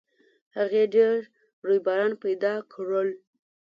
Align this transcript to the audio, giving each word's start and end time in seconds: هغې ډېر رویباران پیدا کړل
هغې 0.57 0.83
ډېر 0.95 1.15
رویباران 1.67 2.11
پیدا 2.23 2.53
کړل 2.73 3.09